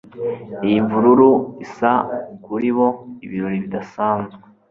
Iyi 0.65 0.77
mvururu 0.85 1.31
isa 1.65 1.91
kuri 2.45 2.69
bo 2.77 2.87
ibirori 3.25 3.57
bidasanzwe 3.63 4.41